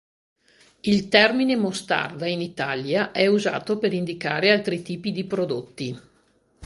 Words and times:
Il 0.79 1.09
termine 1.09 1.55
mostarda 1.55 2.25
in 2.25 2.41
Italia 2.41 3.11
è 3.11 3.27
usato 3.27 3.77
per 3.77 3.93
indicare 3.93 4.49
altri 4.51 4.81
tipi 4.81 5.11
di 5.11 5.25
prodotti. 5.25 5.95